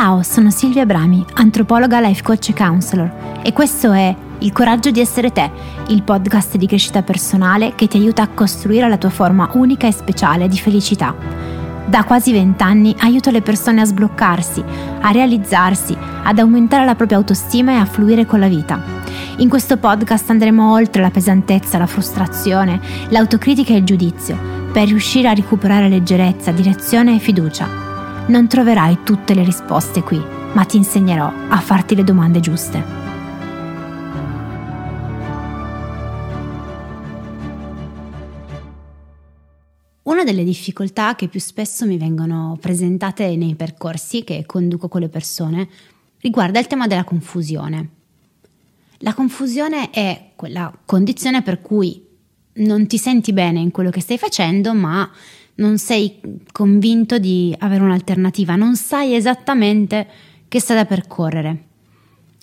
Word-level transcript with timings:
Ciao, 0.00 0.22
sono 0.22 0.52
Silvia 0.52 0.86
Brami, 0.86 1.24
antropologa, 1.34 1.98
life 1.98 2.22
coach 2.22 2.50
e 2.50 2.54
counselor 2.54 3.40
e 3.42 3.52
questo 3.52 3.90
è 3.90 4.14
Il 4.38 4.52
coraggio 4.52 4.92
di 4.92 5.00
essere 5.00 5.32
te, 5.32 5.50
il 5.88 6.04
podcast 6.04 6.56
di 6.56 6.68
crescita 6.68 7.02
personale 7.02 7.74
che 7.74 7.88
ti 7.88 7.96
aiuta 7.96 8.22
a 8.22 8.28
costruire 8.28 8.88
la 8.88 8.96
tua 8.96 9.10
forma 9.10 9.50
unica 9.54 9.88
e 9.88 9.92
speciale 9.92 10.46
di 10.46 10.56
felicità. 10.56 11.16
Da 11.84 12.04
quasi 12.04 12.30
vent'anni 12.30 12.94
aiuto 13.00 13.32
le 13.32 13.42
persone 13.42 13.80
a 13.80 13.84
sbloccarsi, 13.86 14.62
a 15.00 15.10
realizzarsi, 15.10 15.96
ad 16.22 16.38
aumentare 16.38 16.84
la 16.84 16.94
propria 16.94 17.18
autostima 17.18 17.72
e 17.72 17.78
a 17.78 17.84
fluire 17.84 18.24
con 18.24 18.38
la 18.38 18.46
vita. 18.46 18.80
In 19.38 19.48
questo 19.48 19.78
podcast 19.78 20.30
andremo 20.30 20.74
oltre 20.74 21.02
la 21.02 21.10
pesantezza, 21.10 21.76
la 21.76 21.88
frustrazione, 21.88 22.80
l'autocritica 23.08 23.72
e 23.72 23.78
il 23.78 23.84
giudizio, 23.84 24.38
per 24.70 24.86
riuscire 24.86 25.26
a 25.26 25.34
recuperare 25.34 25.88
leggerezza, 25.88 26.52
direzione 26.52 27.16
e 27.16 27.18
fiducia 27.18 27.87
non 28.28 28.46
troverai 28.46 28.98
tutte 29.04 29.34
le 29.34 29.42
risposte 29.42 30.02
qui, 30.02 30.22
ma 30.52 30.64
ti 30.64 30.76
insegnerò 30.76 31.32
a 31.48 31.58
farti 31.60 31.94
le 31.94 32.04
domande 32.04 32.40
giuste. 32.40 33.06
Una 40.02 40.24
delle 40.24 40.44
difficoltà 40.44 41.14
che 41.14 41.28
più 41.28 41.40
spesso 41.40 41.86
mi 41.86 41.96
vengono 41.96 42.56
presentate 42.60 43.34
nei 43.36 43.54
percorsi 43.54 44.24
che 44.24 44.44
conduco 44.46 44.88
con 44.88 45.00
le 45.00 45.08
persone 45.08 45.68
riguarda 46.20 46.58
il 46.58 46.66
tema 46.66 46.86
della 46.86 47.04
confusione. 47.04 47.90
La 48.98 49.14
confusione 49.14 49.90
è 49.90 50.32
quella 50.34 50.76
condizione 50.84 51.42
per 51.42 51.60
cui 51.60 52.04
non 52.54 52.86
ti 52.86 52.98
senti 52.98 53.32
bene 53.32 53.60
in 53.60 53.70
quello 53.70 53.90
che 53.90 54.00
stai 54.00 54.18
facendo, 54.18 54.74
ma 54.74 55.08
non 55.58 55.78
sei 55.78 56.20
convinto 56.52 57.18
di 57.18 57.54
avere 57.58 57.82
un'alternativa, 57.82 58.56
non 58.56 58.76
sai 58.76 59.14
esattamente 59.14 60.06
che 60.48 60.60
strada 60.60 60.84
percorrere. 60.84 61.64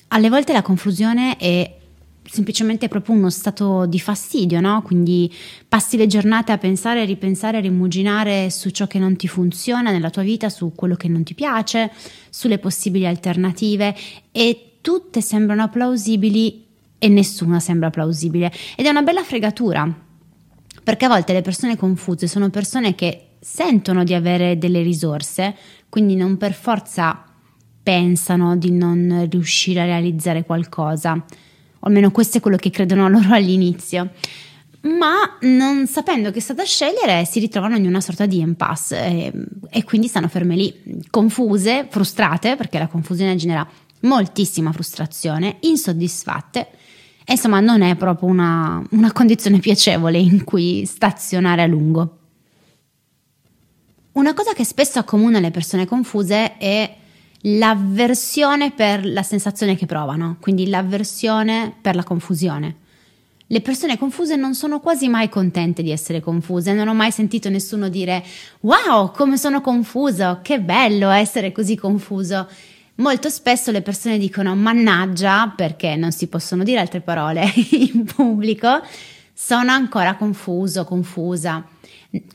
Alle 0.09 0.29
volte 0.29 0.53
la 0.53 0.61
confusione 0.61 1.37
è 1.37 1.77
semplicemente 2.23 2.87
proprio 2.87 3.15
uno 3.15 3.29
stato 3.29 3.85
di 3.85 3.99
fastidio, 3.99 4.59
no? 4.59 4.81
Quindi 4.81 5.31
passi 5.67 5.97
le 5.97 6.07
giornate 6.07 6.51
a 6.51 6.57
pensare, 6.57 7.05
ripensare, 7.05 7.59
rimuginare 7.61 8.49
su 8.49 8.69
ciò 8.69 8.87
che 8.87 8.99
non 8.99 9.15
ti 9.15 9.27
funziona 9.27 9.91
nella 9.91 10.09
tua 10.09 10.23
vita, 10.23 10.49
su 10.49 10.73
quello 10.75 10.95
che 10.95 11.07
non 11.07 11.23
ti 11.23 11.33
piace, 11.33 11.91
sulle 12.29 12.57
possibili 12.57 13.05
alternative 13.05 13.95
e 14.31 14.77
tutte 14.81 15.21
sembrano 15.21 15.69
plausibili 15.69 16.63
e 16.97 17.07
nessuna 17.07 17.59
sembra 17.59 17.89
plausibile 17.89 18.51
ed 18.75 18.85
è 18.85 18.89
una 18.89 19.01
bella 19.01 19.23
fregatura 19.23 20.03
perché 20.85 21.05
a 21.05 21.09
volte 21.09 21.33
le 21.33 21.41
persone 21.41 21.77
confuse 21.77 22.27
sono 22.27 22.51
persone 22.51 22.93
che 22.93 23.29
sentono 23.39 24.03
di 24.03 24.13
avere 24.13 24.59
delle 24.59 24.83
risorse, 24.83 25.55
quindi 25.89 26.15
non 26.15 26.37
per 26.37 26.53
forza 26.53 27.23
pensano 27.81 28.55
di 28.55 28.69
non 28.69 29.27
riuscire 29.27 29.81
a 29.81 29.85
realizzare 29.85 30.45
qualcosa, 30.45 31.13
o 31.13 31.87
almeno 31.87 32.11
questo 32.11 32.37
è 32.37 32.39
quello 32.39 32.57
che 32.57 32.69
credono 32.69 33.09
loro 33.09 33.33
all'inizio. 33.33 34.11
Ma 34.81 35.37
non 35.41 35.87
sapendo 35.87 36.29
che 36.29 36.39
strada 36.39 36.63
scegliere 36.63 37.25
si 37.25 37.39
ritrovano 37.39 37.77
in 37.77 37.87
una 37.87 37.99
sorta 37.99 38.27
di 38.27 38.37
impasse 38.37 39.03
e, 39.07 39.33
e, 39.71 39.83
quindi 39.83 40.07
stanno 40.07 40.27
ferme 40.27 40.55
lì, 40.55 41.01
confuse, 41.09 41.87
frustrate, 41.89 42.55
perché 42.55 42.77
la 42.77 42.85
confusione 42.85 43.35
genera 43.35 43.67
moltissima 44.01 44.71
frustrazione, 44.71 45.57
insoddisfatte 45.61 46.67
e 47.25 47.33
insomma 47.33 47.59
non 47.59 47.81
è 47.81 47.95
proprio 47.95 48.29
una, 48.29 48.81
una 48.91 49.11
condizione 49.11 49.59
piacevole 49.59 50.19
in 50.19 50.43
cui 50.43 50.85
stazionare 50.85 51.63
a 51.63 51.65
lungo. 51.65 52.19
Una 54.13 54.33
cosa 54.33 54.53
che 54.53 54.63
spesso 54.63 54.99
accomuna 54.99 55.39
le 55.39 55.51
persone 55.51 55.85
confuse 55.85 56.57
è 56.57 56.95
l'avversione 57.41 58.71
per 58.71 59.05
la 59.05 59.23
sensazione 59.23 59.75
che 59.75 59.85
provano, 59.87 60.37
quindi 60.39 60.67
l'avversione 60.67 61.73
per 61.81 61.95
la 61.95 62.03
confusione. 62.03 62.77
Le 63.47 63.61
persone 63.61 63.97
confuse 63.97 64.35
non 64.35 64.55
sono 64.55 64.79
quasi 64.79 65.07
mai 65.07 65.29
contente 65.29 65.83
di 65.83 65.91
essere 65.91 66.19
confuse, 66.19 66.73
non 66.73 66.87
ho 66.87 66.93
mai 66.93 67.11
sentito 67.11 67.49
nessuno 67.49 67.89
dire 67.89 68.23
wow, 68.61 69.11
come 69.11 69.37
sono 69.37 69.61
confuso, 69.61 70.39
che 70.41 70.59
bello 70.59 71.09
essere 71.09 71.51
così 71.51 71.75
confuso. 71.75 72.47
Molto 72.97 73.29
spesso 73.29 73.71
le 73.71 73.81
persone 73.81 74.17
dicono 74.17 74.55
mannaggia, 74.55 75.51
perché 75.53 75.97
non 75.97 76.13
si 76.13 76.27
possono 76.27 76.63
dire 76.63 76.79
altre 76.79 77.01
parole 77.01 77.51
in 77.71 78.05
pubblico, 78.05 78.81
sono 79.33 79.71
ancora 79.71 80.15
confuso, 80.15 80.85
confusa. 80.85 81.65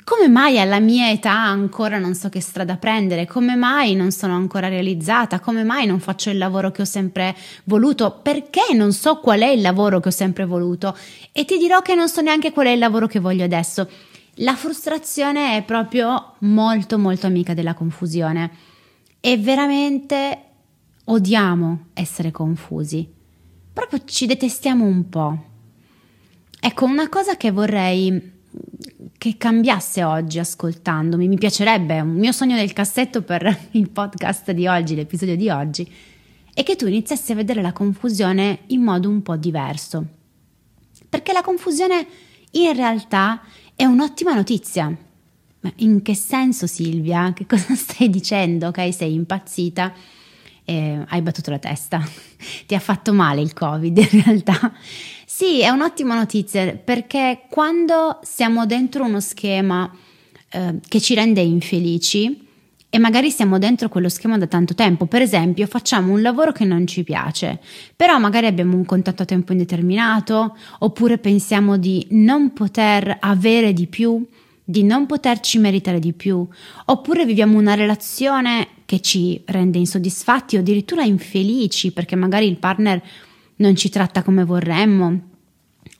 Come 0.04 0.28
mai 0.28 0.60
alla 0.60 0.78
mia 0.78 1.10
età 1.10 1.32
ancora 1.32 1.98
non 1.98 2.14
so 2.14 2.28
che 2.28 2.42
strada 2.42 2.76
prendere? 2.76 3.24
Come 3.24 3.56
mai 3.56 3.94
non 3.94 4.10
sono 4.10 4.34
ancora 4.34 4.68
realizzata? 4.68 5.40
Come 5.40 5.64
mai 5.64 5.86
non 5.86 5.98
faccio 5.98 6.28
il 6.28 6.36
lavoro 6.36 6.70
che 6.70 6.82
ho 6.82 6.86
sempre 6.86 7.34
voluto? 7.64 8.20
Perché 8.22 8.74
non 8.74 8.92
so 8.92 9.16
qual 9.20 9.40
è 9.40 9.48
il 9.48 9.62
lavoro 9.62 9.98
che 9.98 10.08
ho 10.08 10.12
sempre 10.12 10.44
voluto? 10.44 10.94
E 11.32 11.46
ti 11.46 11.56
dirò 11.56 11.80
che 11.80 11.94
non 11.94 12.10
so 12.10 12.20
neanche 12.20 12.52
qual 12.52 12.66
è 12.66 12.70
il 12.70 12.78
lavoro 12.78 13.06
che 13.06 13.18
voglio 13.18 13.44
adesso. 13.44 13.88
La 14.34 14.54
frustrazione 14.54 15.56
è 15.56 15.62
proprio 15.62 16.34
molto 16.40 16.98
molto 16.98 17.26
amica 17.26 17.54
della 17.54 17.72
confusione. 17.72 18.50
E 19.20 19.38
veramente 19.38 20.49
odiamo 21.04 21.86
essere 21.94 22.30
confusi, 22.30 23.08
proprio 23.72 24.02
ci 24.04 24.26
detestiamo 24.26 24.84
un 24.84 25.08
po'. 25.08 25.44
Ecco, 26.60 26.84
una 26.84 27.08
cosa 27.08 27.36
che 27.36 27.50
vorrei 27.50 28.38
che 29.16 29.36
cambiasse 29.36 30.02
oggi 30.02 30.38
ascoltandomi, 30.38 31.28
mi 31.28 31.36
piacerebbe, 31.36 32.00
un 32.00 32.14
mio 32.14 32.32
sogno 32.32 32.56
del 32.56 32.72
cassetto 32.72 33.22
per 33.22 33.58
il 33.72 33.90
podcast 33.90 34.50
di 34.52 34.66
oggi, 34.66 34.94
l'episodio 34.94 35.36
di 35.36 35.48
oggi, 35.50 35.90
è 36.52 36.62
che 36.62 36.76
tu 36.76 36.86
iniziassi 36.86 37.32
a 37.32 37.34
vedere 37.34 37.62
la 37.62 37.72
confusione 37.72 38.60
in 38.66 38.82
modo 38.82 39.08
un 39.08 39.22
po' 39.22 39.36
diverso. 39.36 40.04
Perché 41.08 41.32
la 41.32 41.42
confusione 41.42 42.06
in 42.52 42.74
realtà 42.74 43.42
è 43.74 43.84
un'ottima 43.84 44.34
notizia. 44.34 44.94
Ma 45.62 45.72
in 45.76 46.02
che 46.02 46.14
senso 46.14 46.66
Silvia? 46.66 47.32
Che 47.34 47.46
cosa 47.46 47.74
stai 47.76 48.08
dicendo? 48.08 48.68
Ok, 48.68 48.94
sei 48.94 49.14
impazzita? 49.14 49.92
Eh, 50.64 51.04
hai 51.08 51.22
battuto 51.22 51.50
la 51.50 51.58
testa, 51.58 52.02
ti 52.66 52.74
ha 52.74 52.80
fatto 52.80 53.12
male 53.12 53.40
il 53.40 53.52
Covid 53.52 53.96
in 53.98 54.22
realtà. 54.24 54.72
Sì, 55.24 55.60
è 55.60 55.68
un'ottima 55.68 56.14
notizia 56.14 56.74
perché 56.74 57.42
quando 57.48 58.18
siamo 58.22 58.66
dentro 58.66 59.04
uno 59.04 59.20
schema 59.20 59.90
eh, 60.50 60.74
che 60.86 61.00
ci 61.00 61.14
rende 61.14 61.40
infelici 61.40 62.48
e 62.92 62.98
magari 62.98 63.30
siamo 63.30 63.58
dentro 63.58 63.88
quello 63.88 64.08
schema 64.08 64.36
da 64.36 64.48
tanto 64.48 64.74
tempo, 64.74 65.06
per 65.06 65.22
esempio 65.22 65.68
facciamo 65.68 66.12
un 66.12 66.22
lavoro 66.22 66.50
che 66.50 66.64
non 66.64 66.88
ci 66.88 67.04
piace, 67.04 67.60
però 67.94 68.18
magari 68.18 68.46
abbiamo 68.46 68.74
un 68.74 68.84
contatto 68.84 69.22
a 69.22 69.26
tempo 69.26 69.52
indeterminato 69.52 70.56
oppure 70.80 71.18
pensiamo 71.18 71.76
di 71.76 72.04
non 72.10 72.52
poter 72.52 73.16
avere 73.20 73.72
di 73.72 73.86
più 73.86 74.26
di 74.70 74.84
non 74.84 75.06
poterci 75.06 75.58
meritare 75.58 75.98
di 75.98 76.12
più, 76.12 76.46
oppure 76.86 77.26
viviamo 77.26 77.58
una 77.58 77.74
relazione 77.74 78.68
che 78.86 79.00
ci 79.00 79.42
rende 79.46 79.78
insoddisfatti 79.78 80.56
o 80.56 80.60
addirittura 80.60 81.02
infelici 81.02 81.92
perché 81.92 82.16
magari 82.16 82.46
il 82.46 82.56
partner 82.56 83.02
non 83.56 83.76
ci 83.76 83.88
tratta 83.88 84.22
come 84.22 84.44
vorremmo 84.44 85.20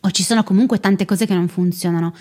o 0.00 0.10
ci 0.10 0.22
sono 0.22 0.42
comunque 0.44 0.80
tante 0.80 1.04
cose 1.04 1.26
che 1.26 1.34
non 1.34 1.48
funzionano 1.48 2.14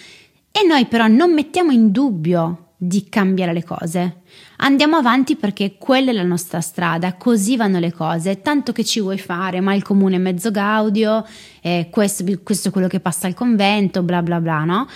e 0.51 0.65
noi 0.65 0.85
però 0.87 1.07
non 1.07 1.33
mettiamo 1.33 1.71
in 1.71 1.91
dubbio 1.91 2.65
di 2.81 3.09
cambiare 3.09 3.53
le 3.53 3.63
cose. 3.63 4.21
Andiamo 4.57 4.95
avanti 4.95 5.35
perché 5.35 5.75
quella 5.77 6.11
è 6.11 6.13
la 6.13 6.23
nostra 6.23 6.61
strada, 6.61 7.13
così 7.13 7.57
vanno 7.57 7.77
le 7.77 7.91
cose, 7.91 8.41
tanto 8.41 8.71
che 8.71 8.85
ci 8.85 9.01
vuoi 9.01 9.19
fare, 9.19 9.59
ma 9.59 9.73
il 9.73 9.83
comune 9.83 10.15
è 10.15 10.19
mezzo 10.19 10.49
gaudio, 10.49 11.25
eh, 11.61 11.89
questo, 11.91 12.23
questo 12.41 12.69
è 12.69 12.71
quello 12.71 12.87
che 12.87 12.99
passa 12.99 13.27
al 13.27 13.33
convento, 13.33 14.01
bla 14.01 14.21
bla 14.23 14.39
bla, 14.39 14.63
no? 14.63 14.87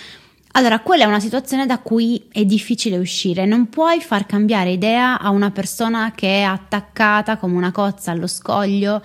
Allora, 0.56 0.78
quella 0.80 1.02
è 1.02 1.06
una 1.06 1.18
situazione 1.18 1.66
da 1.66 1.80
cui 1.80 2.28
è 2.30 2.44
difficile 2.44 2.96
uscire, 2.96 3.44
non 3.44 3.68
puoi 3.68 4.00
far 4.00 4.24
cambiare 4.24 4.70
idea 4.70 5.18
a 5.18 5.30
una 5.30 5.50
persona 5.50 6.12
che 6.14 6.28
è 6.28 6.42
attaccata 6.42 7.38
come 7.38 7.56
una 7.56 7.72
cozza 7.72 8.12
allo 8.12 8.28
scoglio 8.28 9.02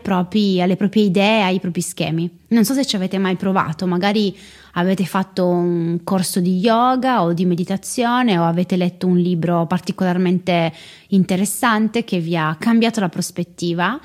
propri, 0.00 0.60
alle 0.60 0.74
proprie 0.76 1.04
idee, 1.04 1.42
ai 1.42 1.60
propri 1.60 1.80
schemi. 1.80 2.28
Non 2.48 2.64
so 2.64 2.74
se 2.74 2.84
ci 2.84 2.96
avete 2.96 3.18
mai 3.18 3.36
provato, 3.36 3.86
magari 3.86 4.36
avete 4.72 5.04
fatto 5.04 5.46
un 5.46 6.00
corso 6.02 6.40
di 6.40 6.58
yoga 6.58 7.22
o 7.22 7.32
di 7.32 7.44
meditazione 7.44 8.36
o 8.38 8.44
avete 8.44 8.76
letto 8.76 9.06
un 9.06 9.18
libro 9.18 9.66
particolarmente 9.66 10.72
interessante 11.08 12.02
che 12.02 12.18
vi 12.18 12.36
ha 12.36 12.56
cambiato 12.58 12.98
la 12.98 13.08
prospettiva. 13.08 14.00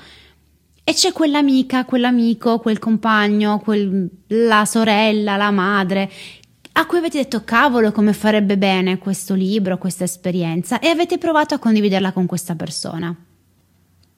E 0.84 0.94
c'è 0.94 1.12
quell'amica, 1.12 1.84
quell'amico, 1.84 2.60
quel 2.60 2.78
compagno, 2.78 3.58
quel, 3.58 4.08
la 4.28 4.64
sorella, 4.64 5.36
la 5.36 5.50
madre 5.50 6.10
a 6.78 6.86
cui 6.86 6.98
avete 6.98 7.18
detto 7.18 7.42
cavolo 7.42 7.90
come 7.90 8.12
farebbe 8.12 8.56
bene 8.56 8.98
questo 8.98 9.34
libro, 9.34 9.78
questa 9.78 10.04
esperienza 10.04 10.78
e 10.78 10.86
avete 10.86 11.18
provato 11.18 11.52
a 11.54 11.58
condividerla 11.58 12.12
con 12.12 12.26
questa 12.26 12.54
persona. 12.54 13.12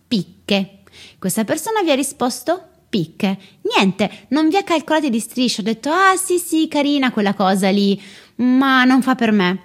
Picche. 0.06 0.80
Questa 1.18 1.44
persona 1.44 1.80
vi 1.80 1.90
ha 1.90 1.94
risposto 1.94 2.62
picche. 2.90 3.38
Niente, 3.62 4.26
non 4.28 4.50
vi 4.50 4.58
ha 4.58 4.62
calcolati 4.62 5.08
di 5.08 5.20
striscio, 5.20 5.62
ha 5.62 5.64
detto 5.64 5.90
ah 5.90 6.16
sì 6.16 6.36
sì 6.36 6.68
carina 6.68 7.10
quella 7.12 7.32
cosa 7.32 7.70
lì, 7.70 7.98
ma 8.36 8.84
non 8.84 9.00
fa 9.00 9.14
per 9.14 9.32
me. 9.32 9.62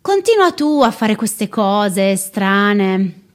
Continua 0.00 0.50
tu 0.52 0.80
a 0.82 0.90
fare 0.90 1.14
queste 1.14 1.48
cose 1.48 2.16
strane, 2.16 3.25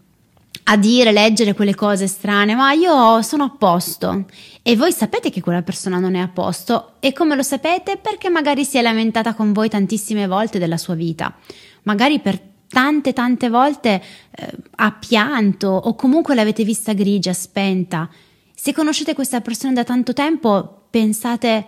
a 0.63 0.77
dire, 0.77 1.11
leggere 1.11 1.53
quelle 1.53 1.75
cose 1.75 2.07
strane, 2.07 2.55
ma 2.55 2.71
io 2.73 3.21
sono 3.21 3.43
a 3.43 3.49
posto. 3.49 4.25
E 4.61 4.75
voi 4.75 4.91
sapete 4.91 5.29
che 5.29 5.41
quella 5.41 5.61
persona 5.63 5.99
non 5.99 6.15
è 6.15 6.19
a 6.19 6.27
posto. 6.27 6.93
E 6.99 7.13
come 7.13 7.35
lo 7.35 7.43
sapete? 7.43 7.97
Perché 7.97 8.29
magari 8.29 8.63
si 8.63 8.77
è 8.77 8.81
lamentata 8.81 9.33
con 9.33 9.53
voi 9.53 9.69
tantissime 9.69 10.27
volte 10.27 10.59
della 10.59 10.77
sua 10.77 10.93
vita. 10.93 11.35
Magari 11.83 12.19
per 12.19 12.39
tante 12.67 13.11
tante 13.11 13.49
volte 13.49 14.01
eh, 14.31 14.55
ha 14.75 14.91
pianto 14.93 15.67
o 15.67 15.93
comunque 15.95 16.35
l'avete 16.35 16.63
vista 16.63 16.93
grigia, 16.93 17.33
spenta. 17.33 18.09
Se 18.53 18.73
conoscete 18.73 19.13
questa 19.13 19.41
persona 19.41 19.73
da 19.73 19.83
tanto 19.83 20.13
tempo, 20.13 20.85
pensate 20.89 21.65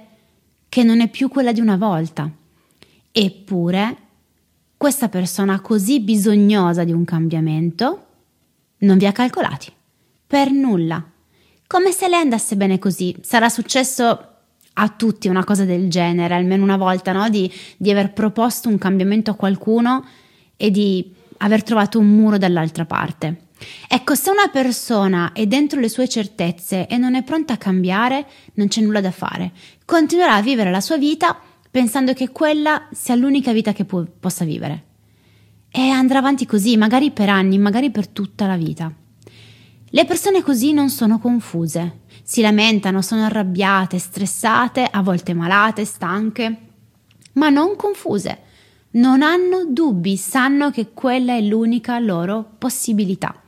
che 0.69 0.83
non 0.83 1.01
è 1.01 1.09
più 1.09 1.27
quella 1.27 1.51
di 1.51 1.59
una 1.59 1.75
volta. 1.75 2.29
Eppure, 3.11 3.97
questa 4.77 5.09
persona 5.09 5.59
così 5.59 5.99
bisognosa 5.99 6.83
di 6.83 6.91
un 6.91 7.05
cambiamento 7.05 8.02
non 8.83 8.97
vi 8.97 9.05
ha 9.05 9.11
calcolati. 9.11 9.71
Per 10.25 10.51
nulla. 10.51 11.03
Come 11.67 11.91
se 11.91 12.07
le 12.07 12.17
andasse 12.17 12.55
bene 12.55 12.79
così. 12.79 13.15
Sarà 13.21 13.49
successo 13.49 14.27
a 14.73 14.89
tutti 14.89 15.27
una 15.27 15.43
cosa 15.43 15.65
del 15.65 15.89
genere, 15.89 16.33
almeno 16.35 16.63
una 16.63 16.77
volta, 16.77 17.11
no? 17.11 17.29
Di, 17.29 17.51
di 17.77 17.91
aver 17.91 18.13
proposto 18.13 18.69
un 18.69 18.77
cambiamento 18.77 19.31
a 19.31 19.35
qualcuno 19.35 20.05
e 20.55 20.71
di 20.71 21.13
aver 21.37 21.63
trovato 21.63 21.99
un 21.99 22.07
muro 22.07 22.37
dall'altra 22.37 22.85
parte. 22.85 23.47
Ecco, 23.87 24.15
se 24.15 24.29
una 24.29 24.49
persona 24.51 25.31
è 25.31 25.45
dentro 25.45 25.79
le 25.79 25.89
sue 25.89 26.07
certezze 26.09 26.87
e 26.87 26.97
non 26.97 27.15
è 27.15 27.23
pronta 27.23 27.53
a 27.53 27.57
cambiare, 27.57 28.25
non 28.55 28.67
c'è 28.67 28.81
nulla 28.81 29.01
da 29.01 29.11
fare. 29.11 29.51
Continuerà 29.85 30.35
a 30.35 30.41
vivere 30.41 30.71
la 30.71 30.81
sua 30.81 30.97
vita 30.97 31.39
pensando 31.71 32.13
che 32.13 32.29
quella 32.29 32.87
sia 32.91 33.15
l'unica 33.15 33.53
vita 33.53 33.71
che 33.73 33.85
pu- 33.85 34.07
possa 34.19 34.43
vivere. 34.45 34.91
E 35.75 35.89
andrà 35.89 36.19
avanti 36.19 36.45
così, 36.45 36.77
magari 36.77 37.09
per 37.09 37.29
anni, 37.29 37.57
magari 37.57 37.89
per 37.89 38.07
tutta 38.07 38.45
la 38.45 38.57
vita. 38.57 38.93
Le 39.89 40.05
persone 40.05 40.43
così 40.43 40.71
non 40.71 40.91
sono 40.91 41.17
confuse, 41.17 42.01
si 42.21 42.41
lamentano, 42.41 43.01
sono 43.01 43.23
arrabbiate, 43.23 43.97
stressate, 43.97 44.83
a 44.83 45.01
volte 45.01 45.33
malate, 45.33 45.83
stanche, 45.83 46.57
ma 47.33 47.49
non 47.49 47.75
confuse. 47.75 48.41
Non 48.91 49.23
hanno 49.23 49.65
dubbi, 49.67 50.15
sanno 50.15 50.69
che 50.69 50.91
quella 50.93 51.33
è 51.33 51.41
l'unica 51.41 51.97
loro 51.97 52.47
possibilità. 52.59 53.41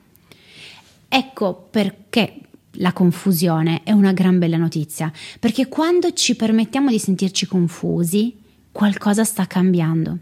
Ecco 1.07 1.67
perché 1.69 2.39
la 2.77 2.91
confusione 2.91 3.81
è 3.83 3.91
una 3.91 4.13
gran 4.13 4.39
bella 4.39 4.57
notizia, 4.57 5.11
perché 5.39 5.67
quando 5.67 6.11
ci 6.13 6.35
permettiamo 6.35 6.89
di 6.89 6.97
sentirci 6.97 7.45
confusi, 7.45 8.35
qualcosa 8.71 9.23
sta 9.23 9.45
cambiando. 9.45 10.17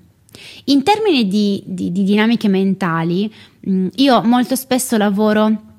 In 0.66 0.84
termini 0.84 1.28
di, 1.28 1.64
di, 1.66 1.92
di 1.92 2.04
dinamiche 2.04 2.48
mentali, 2.48 3.32
io 3.96 4.22
molto 4.24 4.56
spesso 4.56 4.98
lavoro 4.98 5.72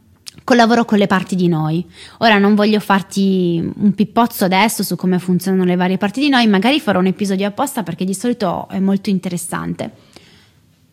collaboro 0.43 0.85
con 0.85 0.99
le 0.99 1.07
parti 1.07 1.37
di 1.37 1.49
noi. 1.49 1.85
Ora 2.19 2.39
non 2.39 2.55
voglio 2.55 2.81
farti 2.81 3.73
un 3.77 3.93
pippozzo 3.95 4.45
adesso 4.45 4.83
su 4.83 4.97
come 4.97 5.19
funzionano 5.19 5.65
le 5.65 5.77
varie 5.77 5.97
parti 5.97 6.21
di 6.21 6.29
noi, 6.29 6.47
magari 6.47 6.81
farò 6.81 6.99
un 6.99 7.07
episodio 7.07 7.47
apposta 7.47 7.83
perché 7.83 8.05
di 8.05 8.15
solito 8.15 8.69
è 8.69 8.79
molto 8.79 9.11
interessante. 9.11 9.91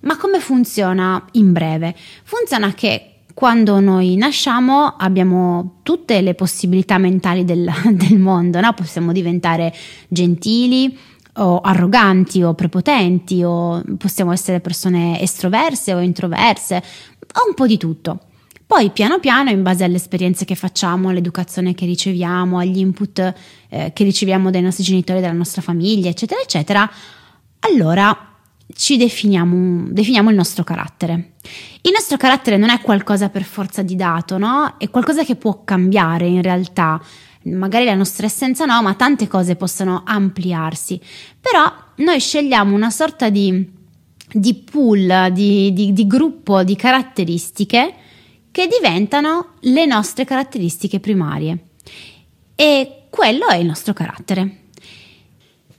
Ma 0.02 0.18
come 0.18 0.40
funziona 0.40 1.24
in 1.34 1.52
breve? 1.52 1.96
Funziona 2.24 2.74
che 2.74 3.08
quando 3.34 3.80
noi 3.80 4.16
nasciamo 4.16 4.96
abbiamo 4.98 5.80
tutte 5.84 6.22
le 6.22 6.34
possibilità 6.34 6.98
mentali 6.98 7.44
del, 7.44 7.70
del 7.92 8.18
mondo, 8.18 8.60
no? 8.60 8.74
possiamo 8.74 9.12
diventare 9.12 9.74
gentili 10.08 10.98
o 11.34 11.60
arroganti 11.62 12.44
o 12.44 12.54
prepotenti 12.54 13.44
o 13.44 13.82
possiamo 13.98 14.32
essere 14.32 14.60
persone 14.60 15.20
estroverse 15.22 15.94
o 15.94 16.00
introverse 16.00 16.76
o 16.76 17.48
un 17.48 17.54
po' 17.54 17.68
di 17.68 17.78
tutto. 17.78 18.20
Poi 18.66 18.90
piano 18.92 19.20
piano, 19.20 19.50
in 19.50 19.64
base 19.64 19.84
alle 19.84 19.98
esperienze 19.98 20.46
che 20.46 20.56
facciamo, 20.56 21.10
all'educazione 21.10 21.74
che 21.74 21.86
riceviamo, 21.86 22.58
agli 22.58 22.78
input 22.78 23.34
eh, 23.68 23.92
che 23.94 24.04
riceviamo 24.06 24.50
dai 24.50 24.62
nostri 24.62 24.86
genitori, 24.86 25.20
dalla 25.20 25.34
nostra 25.34 25.62
famiglia, 25.62 26.10
eccetera, 26.10 26.40
eccetera, 26.40 26.90
allora 27.60 28.32
ci 28.74 28.96
definiamo, 28.96 29.88
definiamo, 29.90 30.30
il 30.30 30.38
nostro 30.38 30.64
carattere. 30.64 31.34
Il 31.82 31.92
nostro 31.92 32.16
carattere 32.16 32.56
non 32.56 32.70
è 32.70 32.80
qualcosa 32.80 33.28
per 33.28 33.44
forza 33.44 33.82
di 33.82 33.98
dato, 33.98 34.38
no? 34.38 34.76
È 34.78 34.90
qualcosa 34.90 35.26
che 35.26 35.36
può 35.36 35.66
cambiare 35.66 36.28
in 36.28 36.42
realtà. 36.42 37.02
Magari 37.44 37.86
la 37.86 37.96
nostra 37.96 38.28
essenza 38.28 38.66
no, 38.66 38.82
ma 38.82 38.94
tante 38.94 39.28
cose 39.28 39.56
possono 39.56 40.04
ampliarsi. 40.06 41.00
Però 41.40 41.74
noi 41.98 42.20
scegliamo 42.20 42.76
una 42.76 42.90
sorta 42.90 43.30
di, 43.30 43.68
di 44.32 44.54
pool, 44.56 45.30
di, 45.32 45.74
di, 45.74 45.94
di 45.94 46.08
gruppo 46.08 46.64
di 46.64 46.76
caratteristiche 46.76 47.94
che 48.52 48.68
diventano 48.68 49.54
le 49.62 49.86
nostre 49.86 50.26
caratteristiche 50.26 51.00
primarie. 51.00 51.58
E 52.54 53.04
quello 53.10 53.48
è 53.48 53.56
il 53.56 53.66
nostro 53.66 53.94
carattere. 53.94 54.58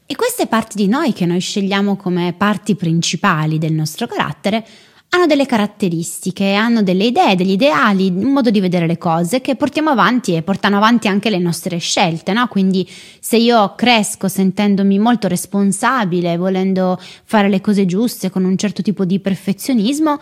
E 0.04 0.16
queste 0.16 0.46
parti 0.46 0.76
di 0.76 0.88
noi 0.88 1.12
che 1.12 1.26
noi 1.26 1.40
scegliamo 1.40 1.96
come 1.96 2.34
parti 2.36 2.74
principali 2.74 3.58
del 3.58 3.72
nostro 3.72 4.06
carattere 4.06 4.66
hanno 5.14 5.26
delle 5.26 5.44
caratteristiche, 5.44 6.54
hanno 6.54 6.82
delle 6.82 7.04
idee, 7.04 7.36
degli 7.36 7.50
ideali, 7.50 8.08
un 8.08 8.32
modo 8.32 8.48
di 8.48 8.60
vedere 8.60 8.86
le 8.86 8.96
cose 8.96 9.42
che 9.42 9.56
portiamo 9.56 9.90
avanti 9.90 10.34
e 10.34 10.40
portano 10.40 10.78
avanti 10.78 11.06
anche 11.06 11.28
le 11.28 11.38
nostre 11.38 11.76
scelte, 11.76 12.32
no? 12.32 12.48
Quindi 12.48 12.88
se 13.20 13.36
io 13.36 13.74
cresco 13.76 14.28
sentendomi 14.28 14.98
molto 14.98 15.28
responsabile, 15.28 16.38
volendo 16.38 16.98
fare 17.24 17.50
le 17.50 17.60
cose 17.60 17.84
giuste 17.84 18.30
con 18.30 18.44
un 18.44 18.56
certo 18.56 18.80
tipo 18.80 19.04
di 19.04 19.20
perfezionismo, 19.20 20.18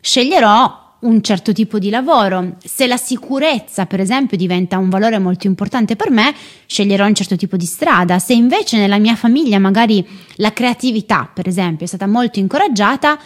sceglierò 0.00 0.80
un 1.00 1.20
certo 1.20 1.52
tipo 1.52 1.78
di 1.78 1.90
lavoro. 1.90 2.56
Se 2.64 2.86
la 2.86 2.96
sicurezza, 2.96 3.84
per 3.84 4.00
esempio, 4.00 4.38
diventa 4.38 4.78
un 4.78 4.88
valore 4.88 5.18
molto 5.18 5.46
importante 5.46 5.94
per 5.94 6.10
me, 6.10 6.34
sceglierò 6.64 7.04
un 7.04 7.14
certo 7.14 7.36
tipo 7.36 7.58
di 7.58 7.66
strada. 7.66 8.18
Se 8.18 8.32
invece 8.32 8.78
nella 8.78 8.98
mia 8.98 9.14
famiglia 9.14 9.58
magari 9.58 10.06
la 10.36 10.54
creatività, 10.54 11.30
per 11.30 11.48
esempio, 11.48 11.84
è 11.84 11.88
stata 11.88 12.06
molto 12.06 12.38
incoraggiata, 12.38 13.18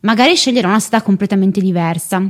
magari 0.00 0.36
sceglierò 0.36 0.68
una 0.68 0.80
strada 0.80 1.04
completamente 1.04 1.60
diversa. 1.60 2.22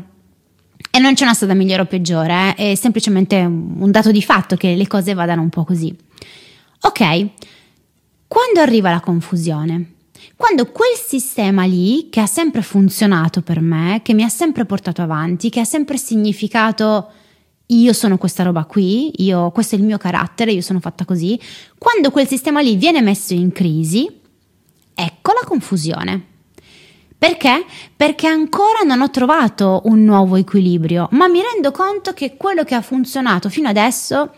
E 0.93 0.99
non 0.99 1.15
c'è 1.15 1.25
una 1.25 1.35
strada 1.35 1.55
migliore 1.55 1.83
o 1.83 1.87
peggiore, 1.87 2.55
eh? 2.57 2.73
è 2.73 2.75
semplicemente 2.75 3.37
un 3.37 3.91
dato 3.91 4.11
di 4.11 4.23
fatto 4.23 4.57
che 4.57 4.75
le 4.75 4.87
cose 4.87 5.15
vadano 5.15 5.43
un 5.43 5.51
po' 5.51 5.65
così. 5.65 5.95
Ok, 6.83 7.29
quando 8.27 8.61
arriva 8.61 8.91
la 8.91 9.01
confusione? 9.01 9.95
Quando 10.37 10.67
quel 10.67 10.97
sistema 10.97 11.65
lì, 11.65 12.09
che 12.11 12.21
ha 12.21 12.27
sempre 12.27 12.63
funzionato 12.63 13.43
per 13.43 13.61
me, 13.61 14.01
che 14.03 14.15
mi 14.15 14.23
ha 14.23 14.29
sempre 14.29 14.65
portato 14.65 15.03
avanti, 15.03 15.51
che 15.51 15.61
ha 15.61 15.65
sempre 15.65 15.99
significato 15.99 17.11
io 17.67 17.93
sono 17.93 18.19
questa 18.19 18.43
roba 18.43 18.65
qui, 18.65 19.23
io, 19.23 19.51
questo 19.51 19.77
è 19.77 19.79
il 19.79 19.85
mio 19.85 19.99
carattere, 19.99 20.53
io 20.53 20.61
sono 20.61 20.81
fatta 20.81 21.05
così, 21.05 21.39
quando 21.79 22.11
quel 22.11 22.27
sistema 22.27 22.61
lì 22.61 22.77
viene 22.77 23.01
messo 23.01 23.33
in 23.33 23.53
crisi, 23.53 24.09
ecco 24.95 25.33
la 25.33 25.47
confusione. 25.47 26.27
Perché? 27.21 27.67
Perché 27.95 28.27
ancora 28.27 28.81
non 28.83 29.03
ho 29.03 29.11
trovato 29.11 29.83
un 29.85 30.05
nuovo 30.05 30.37
equilibrio, 30.37 31.07
ma 31.11 31.29
mi 31.29 31.43
rendo 31.43 31.71
conto 31.71 32.15
che 32.15 32.35
quello 32.35 32.65
che 32.65 32.75
ha 32.75 32.81
funzionato 32.81 33.51
fino 33.51 33.69
adesso 33.69 34.33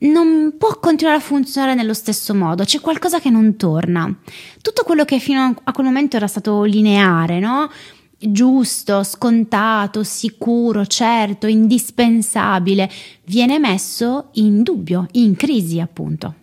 non 0.00 0.56
può 0.58 0.78
continuare 0.78 1.16
a 1.16 1.22
funzionare 1.22 1.72
nello 1.72 1.94
stesso 1.94 2.34
modo, 2.34 2.64
c'è 2.64 2.80
qualcosa 2.80 3.20
che 3.20 3.30
non 3.30 3.56
torna. 3.56 4.14
Tutto 4.60 4.82
quello 4.82 5.06
che 5.06 5.18
fino 5.18 5.54
a 5.64 5.72
quel 5.72 5.86
momento 5.86 6.16
era 6.16 6.26
stato 6.26 6.64
lineare, 6.64 7.38
no? 7.38 7.70
Giusto, 8.18 9.02
scontato, 9.02 10.04
sicuro, 10.04 10.84
certo, 10.84 11.46
indispensabile, 11.46 12.90
viene 13.24 13.58
messo 13.58 14.28
in 14.34 14.62
dubbio, 14.62 15.06
in 15.12 15.36
crisi 15.36 15.80
appunto. 15.80 16.34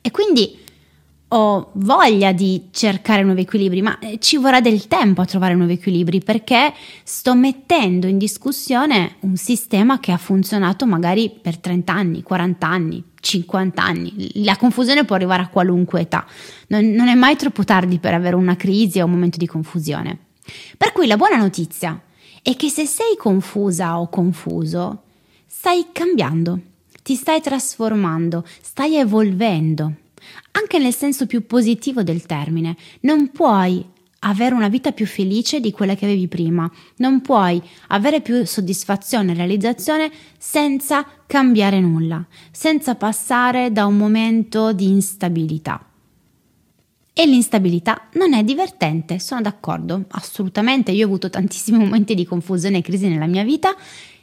E 0.00 0.10
quindi 0.10 0.68
ho 1.32 1.70
voglia 1.74 2.32
di 2.32 2.68
cercare 2.72 3.22
nuovi 3.22 3.42
equilibri, 3.42 3.82
ma 3.82 3.98
eh, 4.00 4.18
ci 4.18 4.36
vorrà 4.36 4.60
del 4.60 4.88
tempo 4.88 5.20
a 5.20 5.26
trovare 5.26 5.54
nuovi 5.54 5.74
equilibri 5.74 6.20
perché 6.20 6.72
sto 7.04 7.34
mettendo 7.34 8.08
in 8.08 8.18
discussione 8.18 9.16
un 9.20 9.36
sistema 9.36 10.00
che 10.00 10.10
ha 10.10 10.16
funzionato 10.16 10.86
magari 10.86 11.30
per 11.30 11.58
30 11.58 11.92
anni, 11.92 12.22
40 12.22 12.66
anni, 12.66 13.04
50 13.20 13.82
anni. 13.82 14.30
La 14.42 14.56
confusione 14.56 15.04
può 15.04 15.14
arrivare 15.14 15.42
a 15.42 15.48
qualunque 15.48 16.00
età. 16.00 16.26
Non, 16.68 16.90
non 16.90 17.06
è 17.06 17.14
mai 17.14 17.36
troppo 17.36 17.62
tardi 17.62 18.00
per 18.00 18.14
avere 18.14 18.34
una 18.34 18.56
crisi 18.56 19.00
o 19.00 19.04
un 19.04 19.12
momento 19.12 19.38
di 19.38 19.46
confusione. 19.46 20.18
Per 20.76 20.90
cui 20.90 21.06
la 21.06 21.16
buona 21.16 21.36
notizia 21.36 22.00
è 22.42 22.56
che 22.56 22.68
se 22.70 22.86
sei 22.86 23.16
confusa 23.16 24.00
o 24.00 24.08
confuso, 24.08 25.02
stai 25.46 25.86
cambiando, 25.92 26.58
ti 27.04 27.14
stai 27.14 27.40
trasformando, 27.40 28.44
stai 28.60 28.96
evolvendo 28.96 29.94
anche 30.52 30.78
nel 30.78 30.94
senso 30.94 31.26
più 31.26 31.46
positivo 31.46 32.02
del 32.02 32.26
termine. 32.26 32.76
Non 33.00 33.30
puoi 33.30 33.84
avere 34.20 34.54
una 34.54 34.68
vita 34.68 34.92
più 34.92 35.06
felice 35.06 35.60
di 35.60 35.70
quella 35.70 35.94
che 35.94 36.04
avevi 36.04 36.28
prima, 36.28 36.70
non 36.96 37.20
puoi 37.20 37.62
avere 37.88 38.20
più 38.20 38.44
soddisfazione 38.44 39.32
e 39.32 39.34
realizzazione 39.34 40.10
senza 40.38 41.06
cambiare 41.26 41.80
nulla, 41.80 42.24
senza 42.50 42.94
passare 42.96 43.72
da 43.72 43.86
un 43.86 43.96
momento 43.96 44.72
di 44.72 44.88
instabilità. 44.88 45.84
E 47.12 47.26
l'instabilità 47.26 48.08
non 48.14 48.32
è 48.32 48.42
divertente, 48.44 49.18
sono 49.18 49.42
d'accordo, 49.42 50.04
assolutamente. 50.10 50.92
Io 50.92 51.04
ho 51.04 51.08
avuto 51.08 51.28
tantissimi 51.28 51.76
momenti 51.84 52.14
di 52.14 52.24
confusione 52.24 52.78
e 52.78 52.82
crisi 52.82 53.08
nella 53.08 53.26
mia 53.26 53.44
vita 53.44 53.74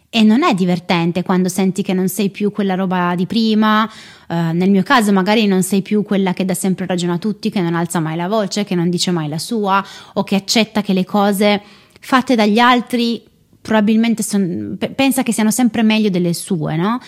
e 0.09 0.23
non 0.23 0.43
è 0.43 0.53
divertente 0.53 1.21
quando 1.21 1.49
senti 1.49 1.81
che 1.81 1.93
non 1.93 2.07
sei 2.07 2.29
più 2.29 2.51
quella 2.51 2.75
roba 2.75 3.13
di 3.15 3.25
prima, 3.25 3.89
eh, 4.27 4.51
nel 4.53 4.69
mio 4.69 4.83
caso 4.83 5.11
magari 5.11 5.47
non 5.47 5.63
sei 5.63 5.81
più 5.81 6.03
quella 6.03 6.33
che 6.33 6.45
dà 6.45 6.53
sempre 6.53 6.85
ragione 6.85 7.13
a 7.13 7.17
tutti, 7.17 7.49
che 7.49 7.61
non 7.61 7.75
alza 7.75 7.99
mai 7.99 8.15
la 8.15 8.27
voce, 8.27 8.63
che 8.63 8.75
non 8.75 8.89
dice 8.89 9.11
mai 9.11 9.27
la 9.27 9.37
sua 9.37 9.83
o 10.13 10.23
che 10.23 10.35
accetta 10.35 10.81
che 10.81 10.93
le 10.93 11.05
cose 11.05 11.61
fatte 11.99 12.35
dagli 12.35 12.59
altri 12.59 13.21
probabilmente 13.59 14.23
son, 14.23 14.77
pensa 14.95 15.23
che 15.23 15.33
siano 15.33 15.51
sempre 15.51 15.83
meglio 15.83 16.09
delle 16.09 16.33
sue, 16.33 16.77
no? 16.77 16.99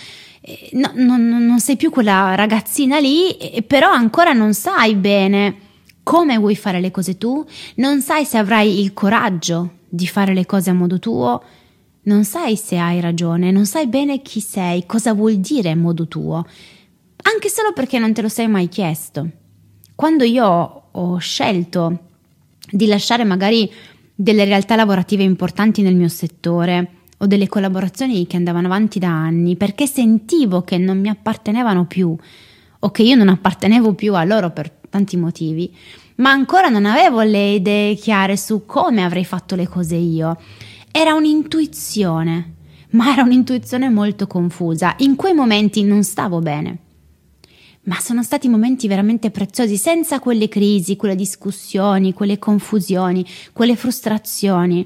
No, 0.72 0.92
non, 0.96 1.28
non 1.28 1.60
sei 1.60 1.78
più 1.78 1.90
quella 1.90 2.34
ragazzina 2.36 3.00
lì, 3.00 3.38
però 3.66 3.92
ancora 3.92 4.34
non 4.34 4.54
sai 4.54 4.96
bene 4.96 5.56
come 6.04 6.38
vuoi 6.38 6.56
fare 6.56 6.82
le 6.82 6.92
cose 6.92 7.18
tu, 7.18 7.46
non 7.76 8.02
sai 8.02 8.26
se 8.26 8.38
avrai 8.38 8.80
il 8.80 8.94
coraggio 8.94 9.74
di 9.88 10.08
fare 10.08 10.34
le 10.34 10.46
cose 10.46 10.70
a 10.70 10.74
modo 10.74 10.98
tuo, 10.98 11.42
non 12.10 12.24
sai 12.24 12.56
se 12.58 12.80
hai 12.80 13.00
ragione, 13.00 13.52
non 13.52 13.68
sai 13.68 13.86
bene 13.86 14.24
chi 14.24 14.42
sei, 14.42 14.88
cosa 14.88 15.14
vuol 15.14 15.36
dire 15.36 15.76
modo 15.76 16.08
tuo, 16.08 16.44
anche 17.22 17.50
solo 17.50 17.72
perché 17.72 18.00
non 18.00 18.14
te 18.14 18.24
lo 18.24 18.30
sei 18.30 18.48
mai 18.48 18.68
chiesto. 18.68 19.30
Quando 19.94 20.24
io 20.24 20.84
ho 20.92 21.18
scelto 21.20 22.00
di 22.72 22.88
lasciare 22.88 23.24
magari 23.26 23.72
delle 24.16 24.44
realtà 24.44 24.76
lavorative 24.76 25.22
importanti 25.22 25.84
nel 25.84 25.96
mio 25.96 26.08
settore 26.08 26.94
o 27.20 27.28
delle 27.28 27.48
collaborazioni 27.48 28.26
che 28.26 28.38
andavano 28.38 28.66
avanti 28.66 28.98
da 28.98 29.10
anni 29.10 29.56
perché 29.56 29.86
sentivo 29.86 30.64
che 30.64 30.80
non 30.80 31.00
mi 31.00 31.10
appartenevano 31.10 31.86
più 31.86 32.16
o 32.82 32.92
che 32.92 33.04
io 33.04 33.16
non 33.16 33.30
appartenevo 33.30 33.94
più 33.94 34.16
a 34.16 34.24
loro 34.24 34.50
per 34.50 34.72
tanti 34.90 35.16
motivi, 35.16 35.72
ma 36.16 36.32
ancora 36.32 36.70
non 36.70 36.88
avevo 36.88 37.22
le 37.22 37.52
idee 37.52 37.94
chiare 37.94 38.36
su 38.36 38.66
come 38.66 39.04
avrei 39.04 39.26
fatto 39.26 39.56
le 39.56 39.68
cose 39.68 39.96
io 39.96 40.38
era 41.00 41.14
un'intuizione, 41.14 42.56
ma 42.90 43.14
era 43.14 43.24
un'intuizione 43.24 43.90
molto 43.90 44.28
confusa. 44.28 44.96
In 44.98 45.16
quei 45.16 45.34
momenti 45.34 45.82
non 45.82 46.04
stavo 46.04 46.40
bene. 46.40 46.78
Ma 47.84 47.98
sono 48.02 48.22
stati 48.22 48.50
momenti 48.50 48.86
veramente 48.90 49.32
preziosi, 49.32 49.78
senza 49.78 50.20
quelle 50.20 50.50
crisi, 50.50 50.98
quelle 50.98 51.16
discussioni, 51.16 52.12
quelle 52.12 52.38
confusioni, 52.38 53.26
quelle 53.54 53.78
frustrazioni, 53.78 54.86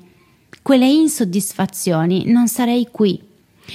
quelle 0.61 0.85
insoddisfazioni, 0.85 2.25
non 2.27 2.47
sarei 2.47 2.89
qui. 2.91 3.19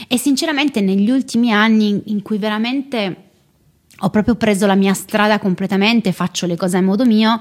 E 0.06 0.16
sinceramente 0.16 0.80
negli 0.80 1.10
ultimi 1.10 1.52
anni 1.52 2.02
in 2.04 2.22
cui 2.22 2.38
veramente 2.38 3.30
ho 3.98 4.10
proprio 4.10 4.36
preso 4.36 4.64
la 4.64 4.76
mia 4.76 4.94
strada 4.94 5.40
completamente, 5.40 6.12
faccio 6.12 6.46
le 6.46 6.54
cose 6.54 6.76
a 6.76 6.82
modo 6.82 7.04
mio, 7.04 7.40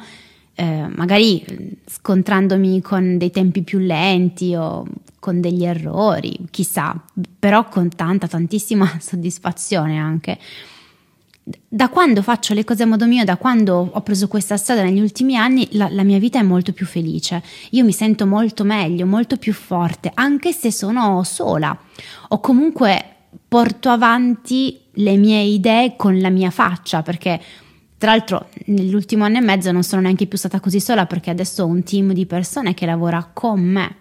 eh, 0.60 0.88
magari 0.88 1.46
scontrandomi 1.86 2.82
con 2.82 3.20
dei 3.20 3.30
tempi 3.30 3.62
più 3.62 3.78
lenti 3.78 4.56
o 4.56 4.86
con 5.20 5.40
degli 5.40 5.64
errori, 5.64 6.36
chissà, 6.50 7.00
però 7.38 7.70
con 7.70 7.90
tanta, 7.90 8.28
tantissima 8.28 8.98
soddisfazione 9.00 10.00
anche. 10.00 10.40
Da 11.44 11.90
quando 11.90 12.24
faccio 12.24 12.56
le 12.56 12.64
cose 12.64 12.84
a 12.84 12.88
modo 12.88 13.06
mio, 13.06 13.24
da 13.24 13.38
quando 13.38 13.88
ho 13.94 14.02
preso 14.02 14.28
questa 14.28 14.58
strada 14.58 14.82
negli 14.82 15.00
ultimi 15.00 15.38
anni, 15.38 15.68
la, 15.74 15.90
la 15.92 16.04
mia 16.04 16.18
vita 16.18 16.40
è 16.40 16.44
molto 16.44 16.74
più 16.74 16.88
felice. 16.88 17.44
Io 17.72 17.84
mi 17.86 17.94
sento 17.94 18.26
molto 18.26 18.64
meglio, 18.64 19.06
molto 19.06 19.38
più 19.38 19.54
forte, 19.54 20.10
anche 20.12 20.54
se 20.54 20.72
sono 20.72 21.24
sola 21.24 21.78
o 22.30 22.40
comunque 22.40 23.06
porto 23.48 23.90
avanti 23.90 24.80
le 24.94 25.18
mie 25.18 25.42
idee 25.42 25.96
con 25.96 26.20
la 26.20 26.30
mia 26.30 26.50
faccia, 26.50 27.04
perché 27.04 27.40
tra 27.98 28.12
l'altro, 28.12 28.50
nell'ultimo 28.66 29.24
anno 29.24 29.38
e 29.38 29.42
mezzo 29.42 29.72
non 29.72 29.82
sono 29.82 30.04
neanche 30.04 30.28
più 30.28 30.38
stata 30.38 30.60
così 30.60 30.80
sola 30.80 31.08
perché 31.08 31.32
adesso 31.32 31.64
ho 31.64 31.66
un 31.66 31.82
team 31.82 32.14
di 32.14 32.28
persone 32.28 32.76
che 32.76 32.86
lavora 32.86 33.28
con 33.34 33.60
me. 33.60 33.96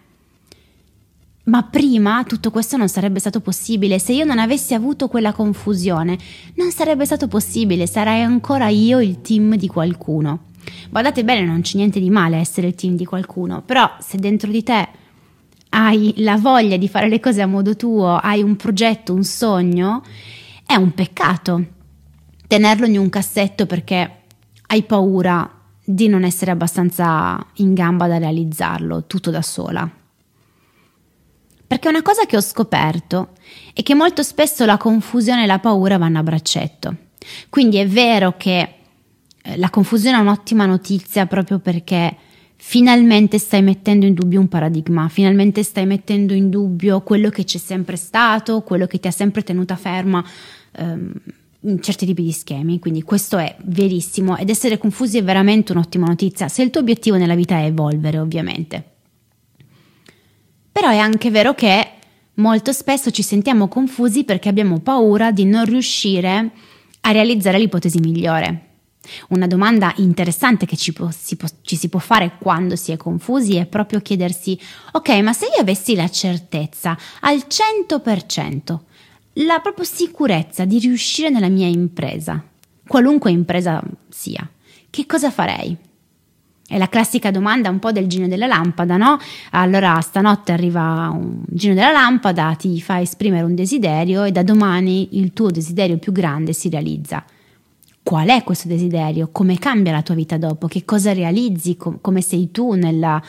Ma 1.45 1.63
prima 1.63 2.23
tutto 2.23 2.51
questo 2.51 2.77
non 2.77 2.89
sarebbe 2.89 3.17
stato 3.19 3.39
possibile. 3.39 3.97
Se 3.97 4.13
io 4.13 4.23
non 4.23 4.37
avessi 4.37 4.75
avuto 4.75 5.07
quella 5.07 5.31
confusione, 5.31 6.15
non 6.55 6.71
sarebbe 6.71 7.05
stato 7.05 7.27
possibile. 7.27 7.87
Sarei 7.87 8.21
ancora 8.21 8.67
io 8.67 8.99
il 8.99 9.21
team 9.21 9.55
di 9.55 9.67
qualcuno. 9.67 10.43
Guardate 10.89 11.23
bene, 11.23 11.43
non 11.43 11.61
c'è 11.61 11.77
niente 11.77 11.99
di 11.99 12.11
male 12.11 12.37
essere 12.37 12.67
il 12.67 12.75
team 12.75 12.95
di 12.95 13.05
qualcuno, 13.05 13.63
però 13.63 13.89
se 13.99 14.17
dentro 14.17 14.51
di 14.51 14.61
te 14.61 14.87
hai 15.69 16.13
la 16.17 16.35
voglia 16.35 16.77
di 16.77 16.87
fare 16.87 17.07
le 17.09 17.19
cose 17.19 17.41
a 17.41 17.47
modo 17.47 17.75
tuo, 17.75 18.15
hai 18.17 18.43
un 18.43 18.57
progetto, 18.57 19.13
un 19.13 19.23
sogno, 19.23 20.03
è 20.65 20.75
un 20.75 20.93
peccato 20.93 21.75
tenerlo 22.47 22.85
in 22.85 22.97
un 22.97 23.09
cassetto 23.09 23.65
perché 23.65 24.11
hai 24.67 24.83
paura 24.83 25.51
di 25.83 26.07
non 26.07 26.23
essere 26.23 26.51
abbastanza 26.51 27.45
in 27.55 27.73
gamba 27.73 28.07
da 28.07 28.17
realizzarlo 28.17 29.05
tutto 29.05 29.31
da 29.31 29.41
sola. 29.41 29.89
Perché 31.67 31.89
una 31.89 32.01
cosa 32.01 32.25
che 32.25 32.37
ho 32.37 32.41
scoperto 32.41 33.33
è 33.73 33.83
che 33.83 33.93
molto 33.93 34.23
spesso 34.23 34.65
la 34.65 34.77
confusione 34.77 35.43
e 35.43 35.47
la 35.47 35.59
paura 35.59 35.97
vanno 35.97 36.19
a 36.19 36.23
braccetto. 36.23 36.95
Quindi 37.49 37.77
è 37.77 37.87
vero 37.87 38.35
che 38.37 38.75
eh, 39.41 39.57
la 39.57 39.69
confusione 39.69 40.17
è 40.17 40.21
un'ottima 40.21 40.65
notizia 40.65 41.25
proprio 41.25 41.59
perché 41.59 42.15
finalmente 42.55 43.37
stai 43.37 43.61
mettendo 43.61 44.05
in 44.05 44.13
dubbio 44.13 44.39
un 44.39 44.47
paradigma, 44.47 45.07
finalmente 45.09 45.63
stai 45.63 45.85
mettendo 45.85 46.33
in 46.33 46.49
dubbio 46.49 47.01
quello 47.01 47.29
che 47.29 47.43
c'è 47.43 47.57
sempre 47.57 47.97
stato, 47.97 48.61
quello 48.61 48.87
che 48.87 48.99
ti 48.99 49.07
ha 49.07 49.11
sempre 49.11 49.43
tenuta 49.43 49.75
ferma. 49.75 50.23
Ehm, 50.71 51.11
certi 51.81 52.05
tipi 52.05 52.23
di 52.23 52.31
schemi, 52.31 52.79
quindi 52.79 53.01
questo 53.01 53.37
è 53.37 53.55
verissimo 53.65 54.37
ed 54.37 54.49
essere 54.49 54.77
confusi 54.77 55.17
è 55.17 55.23
veramente 55.23 55.71
un'ottima 55.71 56.05
notizia 56.05 56.47
se 56.47 56.63
il 56.63 56.69
tuo 56.69 56.81
obiettivo 56.81 57.17
nella 57.17 57.35
vita 57.35 57.57
è 57.57 57.65
evolvere, 57.65 58.19
ovviamente. 58.19 58.83
Però 60.71 60.89
è 60.89 60.97
anche 60.97 61.31
vero 61.31 61.55
che 61.55 61.89
molto 62.35 62.71
spesso 62.71 63.09
ci 63.11 63.23
sentiamo 63.23 63.67
confusi 63.67 64.23
perché 64.23 64.49
abbiamo 64.49 64.79
paura 64.79 65.31
di 65.31 65.45
non 65.45 65.65
riuscire 65.65 66.51
a 67.01 67.11
realizzare 67.11 67.57
l'ipotesi 67.57 67.99
migliore. 67.99 68.63
Una 69.29 69.47
domanda 69.47 69.93
interessante 69.97 70.65
che 70.65 70.75
ci, 70.75 70.93
può, 70.93 71.09
si 71.11 71.37
può, 71.37 71.47
ci 71.61 71.75
si 71.75 71.89
può 71.89 71.99
fare 71.99 72.33
quando 72.39 72.75
si 72.75 72.91
è 72.91 72.97
confusi 72.97 73.55
è 73.55 73.65
proprio 73.65 74.01
chiedersi, 74.01 74.59
ok, 74.91 75.09
ma 75.21 75.33
se 75.33 75.45
io 75.45 75.61
avessi 75.61 75.95
la 75.95 76.09
certezza 76.09 76.97
al 77.21 77.45
100% 77.47 78.79
la 79.45 79.59
propria 79.59 79.85
sicurezza 79.85 80.65
di 80.65 80.79
riuscire 80.79 81.29
nella 81.29 81.49
mia 81.49 81.67
impresa, 81.67 82.43
qualunque 82.87 83.31
impresa 83.31 83.81
sia, 84.09 84.49
che 84.89 85.05
cosa 85.05 85.29
farei? 85.29 85.75
È 86.69 86.77
la 86.77 86.89
classica 86.89 87.31
domanda 87.31 87.69
un 87.69 87.79
po' 87.79 87.91
del 87.91 88.07
genio 88.07 88.27
della 88.27 88.47
lampada, 88.47 88.97
no? 88.97 89.17
Allora 89.51 90.01
stanotte 90.01 90.51
arriva 90.51 91.09
un 91.13 91.43
genio 91.47 91.75
della 91.75 91.91
lampada, 91.91 92.55
ti 92.57 92.81
fa 92.81 92.99
esprimere 92.99 93.43
un 93.43 93.55
desiderio 93.55 94.23
e 94.23 94.31
da 94.31 94.43
domani 94.43 95.17
il 95.17 95.31
tuo 95.31 95.49
desiderio 95.49 95.97
più 95.97 96.11
grande 96.11 96.51
si 96.51 96.67
realizza. 96.69 97.23
Qual 98.03 98.27
è 98.27 98.43
questo 98.43 98.67
desiderio? 98.67 99.29
Come 99.31 99.57
cambia 99.57 99.93
la 99.93 100.01
tua 100.01 100.15
vita 100.15 100.37
dopo? 100.37 100.67
Che 100.67 100.83
cosa 100.83 101.13
realizzi? 101.13 101.77
Com- 101.77 101.99
come 102.01 102.21
sei 102.21 102.51
tu 102.51 102.73
nella, 102.73 103.21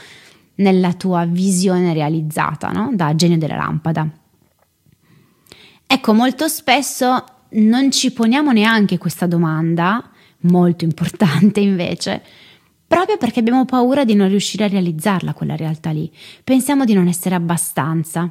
nella 0.56 0.92
tua 0.94 1.24
visione 1.24 1.92
realizzata, 1.92 2.70
no? 2.70 2.90
Da 2.94 3.14
genio 3.14 3.38
della 3.38 3.56
lampada. 3.56 4.08
Ecco, 5.90 6.12
molto 6.12 6.49
spesso 6.49 7.25
non 7.52 7.90
ci 7.90 8.12
poniamo 8.12 8.52
neanche 8.52 8.99
questa 8.99 9.26
domanda, 9.26 10.11
molto 10.40 10.85
importante 10.85 11.61
invece, 11.61 12.23
proprio 12.87 13.16
perché 13.16 13.40
abbiamo 13.40 13.64
paura 13.64 14.04
di 14.04 14.14
non 14.14 14.28
riuscire 14.28 14.64
a 14.64 14.68
realizzarla 14.68 15.33
quella 15.33 15.57
realtà 15.57 15.88
lì. 15.90 16.12
Pensiamo 16.45 16.85
di 16.85 16.92
non 16.92 17.09
essere 17.09 17.37
abbastanza. 17.37 18.30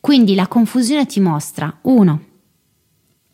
Quindi 0.00 0.34
la 0.34 0.48
confusione 0.48 1.06
ti 1.06 1.20
mostra, 1.20 1.78
uno, 1.82 2.24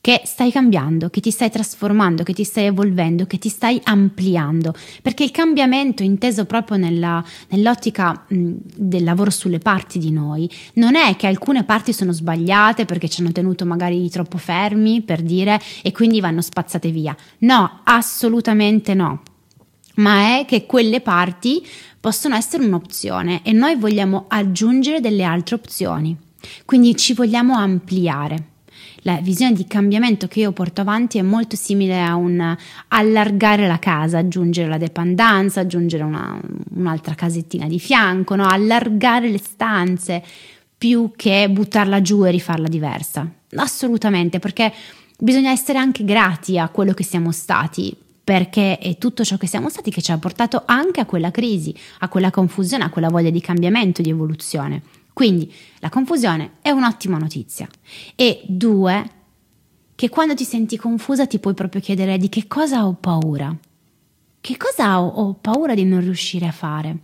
che 0.07 0.23
stai 0.25 0.53
cambiando, 0.53 1.11
che 1.11 1.19
ti 1.19 1.33
stai 1.33 1.51
trasformando, 1.51 2.23
che 2.23 2.33
ti 2.33 2.45
stai 2.45 2.67
evolvendo, 2.67 3.27
che 3.27 3.39
ti 3.39 3.49
stai 3.49 3.81
ampliando, 3.83 4.73
perché 5.03 5.25
il 5.25 5.33
cambiamento 5.33 6.05
inteso 6.05 6.45
proprio 6.45 6.77
nella, 6.77 7.25
nell'ottica 7.49 8.25
mh, 8.29 8.53
del 8.77 9.03
lavoro 9.03 9.31
sulle 9.31 9.59
parti 9.59 9.99
di 9.99 10.13
noi 10.13 10.49
non 10.75 10.95
è 10.95 11.17
che 11.17 11.27
alcune 11.27 11.65
parti 11.65 11.93
sono 11.93 12.13
sbagliate 12.13 12.85
perché 12.85 13.09
ci 13.09 13.21
hanno 13.21 13.33
tenuto 13.33 13.67
magari 13.67 14.09
troppo 14.09 14.39
fermi 14.39 15.03
per 15.03 15.23
dire 15.23 15.61
e 15.83 15.91
quindi 15.91 16.21
vanno 16.21 16.41
spazzate 16.41 16.93
via. 16.93 17.17
No, 17.39 17.81
assolutamente 17.83 18.95
no. 18.95 19.23
Ma 19.97 20.39
è 20.39 20.45
che 20.47 20.67
quelle 20.67 21.01
parti 21.01 21.67
possono 21.99 22.37
essere 22.37 22.65
un'opzione 22.65 23.43
e 23.43 23.51
noi 23.51 23.75
vogliamo 23.75 24.27
aggiungere 24.29 25.01
delle 25.01 25.25
altre 25.25 25.57
opzioni. 25.57 26.17
Quindi 26.65 26.95
ci 26.95 27.13
vogliamo 27.13 27.57
ampliare 27.57 28.55
la 29.07 29.21
visione 29.21 29.53
di 29.53 29.69
cambiamento 29.69 30.27
che 30.27 30.41
io 30.41 30.51
porto 30.51 30.81
avanti 30.81 31.19
è 31.19 31.23
molto 31.23 31.55
simile 31.55 32.03
a 32.03 32.17
un 32.17 32.57
allargare 32.89 33.69
la 33.69 33.79
casa, 33.79 34.19
aggiungere 34.19 34.69
la 34.69 34.79
dependenza, 34.79 35.61
aggiungere 35.61 36.03
una, 36.03 36.37
un'altra 36.75 37.15
casettina 37.15 37.69
di 37.69 37.79
fianco, 37.79 38.35
no? 38.35 38.45
allargare 38.45 39.29
le 39.29 39.39
stanze 39.39 40.25
più 40.77 41.13
che 41.15 41.49
buttarla 41.49 42.03
giù 42.03 42.25
e 42.25 42.33
rifarla 42.33 42.67
diversa. 42.67 43.31
Assolutamente, 43.55 44.41
perché 44.41 44.73
bisogna 45.17 45.53
essere 45.53 45.79
anche 45.79 46.05
grati 46.05 46.59
a 46.59 46.69
quello 46.69 46.93
che 46.93 47.05
siamo 47.05 47.31
stati. 47.31 47.97
perché 48.27 48.79
è 48.79 48.99
tutto 48.99 49.23
ciò 49.23 49.37
che 49.37 49.47
siamo 49.47 49.69
stati 49.69 49.93
che 49.93 50.03
ci 50.03 50.11
ha 50.11 50.19
portato 50.19 50.65
anche 50.67 50.99
a 51.01 51.05
quella 51.05 51.31
crisi, 51.31 51.73
a 52.01 52.09
quella 52.09 52.33
confusione, 52.33 52.83
a 52.83 52.89
quella 52.89 53.09
voglia 53.09 53.31
di 53.31 53.41
cambiamento, 53.41 54.03
di 54.03 54.11
evoluzione. 54.11 54.83
Quindi 55.17 55.51
la 55.79 55.89
confusione 55.89 56.57
è 56.61 56.69
un'ottima 56.69 57.17
notizia. 57.17 57.67
E 58.15 58.43
due, 58.47 59.11
che 59.95 60.11
quando 60.11 60.35
ti 60.35 60.45
senti 60.45 60.77
confusa 60.77 61.27
ti 61.27 61.39
puoi 61.39 61.55
proprio 61.55 61.81
chiedere 61.81 62.19
di 62.19 62.29
che 62.29 62.47
cosa 62.47 62.87
ho 62.87 62.93
paura. 62.93 63.57
Che 64.39 64.57
cosa 64.59 65.01
ho, 65.01 65.09
ho 65.09 65.33
paura 65.33 65.73
di 65.73 65.87
non 65.87 66.01
riuscire 66.01 66.47
a 66.47 66.53
fare? 66.53 66.99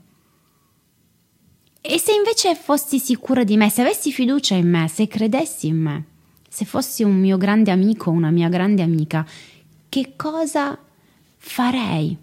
E 1.81 1.99
se 1.99 2.13
invece 2.13 2.55
fossi 2.55 2.99
sicura 2.99 3.45
di 3.45 3.57
me, 3.57 3.71
se 3.71 3.81
avessi 3.81 4.13
fiducia 4.13 4.57
in 4.57 4.69
me, 4.69 4.89
se 4.89 5.09
credessi 5.09 5.69
in 5.69 5.81
me, 5.81 6.05
se 6.47 6.67
fossi 6.67 7.03
un 7.03 7.19
mio 7.19 7.39
grande 7.39 7.71
amico, 7.71 8.11
una 8.11 8.31
mia 8.31 8.51
grande 8.51 8.83
amica, 8.83 9.27
che 9.89 10.13
cosa 10.17 10.79
farei? 11.39 12.15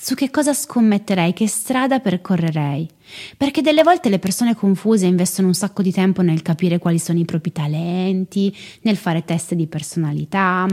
Su 0.00 0.14
che 0.14 0.30
cosa 0.30 0.54
scommetterei? 0.54 1.32
Che 1.32 1.48
strada 1.48 1.98
percorrerei? 1.98 2.88
Perché 3.36 3.62
delle 3.62 3.82
volte 3.82 4.08
le 4.08 4.20
persone 4.20 4.54
confuse 4.54 5.06
investono 5.06 5.48
un 5.48 5.54
sacco 5.54 5.82
di 5.82 5.90
tempo 5.90 6.22
nel 6.22 6.40
capire 6.40 6.78
quali 6.78 7.00
sono 7.00 7.18
i 7.18 7.24
propri 7.24 7.50
talenti, 7.50 8.56
nel 8.82 8.96
fare 8.96 9.24
test 9.24 9.54
di 9.54 9.66
personalità, 9.66 10.68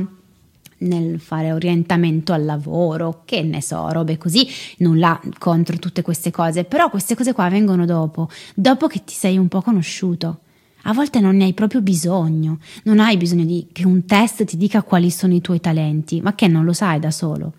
nel 0.77 1.19
fare 1.19 1.51
orientamento 1.51 2.33
al 2.33 2.45
lavoro, 2.45 3.23
che 3.25 3.41
ne 3.41 3.63
so, 3.63 3.89
robe 3.89 4.19
così, 4.19 4.47
nulla 4.77 5.19
contro 5.39 5.79
tutte 5.79 6.03
queste 6.03 6.29
cose, 6.29 6.63
però 6.63 6.91
queste 6.91 7.15
cose 7.15 7.33
qua 7.33 7.49
vengono 7.49 7.87
dopo, 7.87 8.29
dopo 8.53 8.85
che 8.85 9.03
ti 9.03 9.15
sei 9.15 9.39
un 9.39 9.47
po' 9.47 9.63
conosciuto. 9.63 10.41
A 10.83 10.93
volte 10.93 11.19
non 11.19 11.35
ne 11.35 11.45
hai 11.45 11.53
proprio 11.53 11.81
bisogno, 11.81 12.59
non 12.83 12.99
hai 12.99 13.17
bisogno 13.17 13.43
di 13.43 13.65
che 13.71 13.87
un 13.87 14.05
test 14.05 14.45
ti 14.45 14.55
dica 14.55 14.83
quali 14.83 15.09
sono 15.09 15.33
i 15.33 15.41
tuoi 15.41 15.59
talenti, 15.59 16.21
ma 16.21 16.35
che 16.35 16.47
non 16.47 16.63
lo 16.63 16.73
sai 16.73 16.99
da 16.99 17.09
solo. 17.09 17.53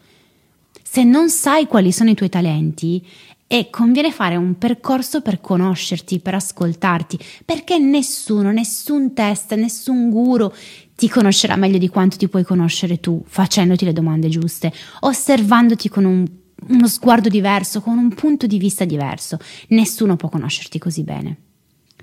Se 0.88 1.02
non 1.02 1.30
sai 1.30 1.66
quali 1.66 1.90
sono 1.90 2.10
i 2.10 2.14
tuoi 2.14 2.28
talenti, 2.28 3.04
e 3.48 3.70
conviene 3.70 4.10
fare 4.10 4.36
un 4.36 4.58
percorso 4.58 5.20
per 5.20 5.40
conoscerti, 5.40 6.18
per 6.18 6.34
ascoltarti, 6.34 7.18
perché 7.44 7.78
nessuno, 7.78 8.50
nessun 8.50 9.14
test, 9.14 9.54
nessun 9.54 10.10
guru 10.10 10.50
ti 10.94 11.08
conoscerà 11.08 11.56
meglio 11.56 11.78
di 11.78 11.88
quanto 11.88 12.16
ti 12.16 12.28
puoi 12.28 12.42
conoscere 12.42 12.98
tu, 12.98 13.22
facendoti 13.24 13.84
le 13.84 13.92
domande 13.92 14.28
giuste, 14.28 14.72
osservandoti 15.00 15.88
con 15.88 16.04
un, 16.04 16.24
uno 16.68 16.88
sguardo 16.88 17.28
diverso, 17.28 17.80
con 17.80 17.98
un 17.98 18.12
punto 18.14 18.46
di 18.46 18.58
vista 18.58 18.84
diverso. 18.84 19.38
Nessuno 19.68 20.16
può 20.16 20.28
conoscerti 20.28 20.78
così 20.78 21.02
bene 21.02 21.36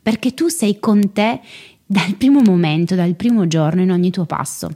perché 0.04 0.34
tu 0.34 0.50
sei 0.50 0.80
con 0.80 1.14
te 1.14 1.40
dal 1.86 2.16
primo 2.16 2.42
momento, 2.42 2.94
dal 2.94 3.16
primo 3.16 3.48
giorno, 3.48 3.82
in 3.82 3.92
ogni 3.92 4.12
tuo 4.12 4.26
passo. 4.26 4.70